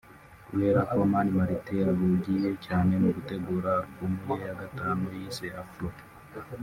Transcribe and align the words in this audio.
Kubera 0.47 0.79
ko 0.91 0.97
Mani 1.11 1.31
Martin 1.37 1.87
ahugiye 1.93 2.49
cyane 2.65 2.91
mu 3.01 3.09
gutegura 3.17 3.71
album 3.81 4.13
ye 4.39 4.43
ya 4.47 4.55
gatanu 4.61 5.03
yise’ 5.17 5.45
Afro’ 5.63 5.87